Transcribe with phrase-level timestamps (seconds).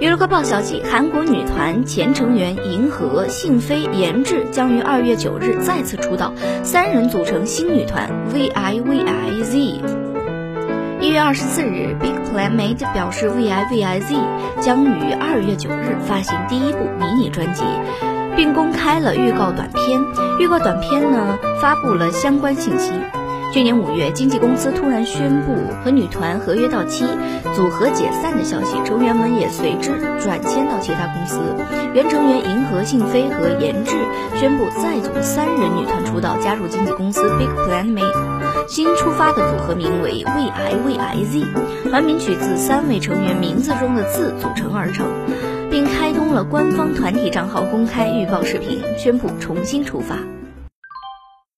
[0.00, 6.32] 娱乐快报消息，韩国女团前成员银河、信飞、妍智将于二月九日再次出道，
[6.62, 9.58] 三人组成新女团 V I V I Z。
[11.00, 14.14] 一月二十四日，Big Planet 表示 V I V I Z
[14.60, 17.64] 将于二月九日发行第一部迷你专辑，
[18.36, 20.00] 并公开了预告短片。
[20.38, 22.92] 预告短片呢，发布了相关信息。
[23.50, 27.04] 去年五月，经纪公司突然宣布和女团合约到期，
[27.54, 29.90] 组合解散的消息，成员们也随之
[30.20, 31.40] 转签到其他公司。
[31.94, 33.96] 原成员银河信飞和严智
[34.36, 38.68] 宣布再组三人女团出道，加入经纪公司 Big Planet。
[38.68, 45.06] 新出发的组合名为 V I V I Z，团名取自三位成员名字中的字组成而成，
[45.70, 50.16] 并开通了官方团体账号公开预告视频，宣布重新出发。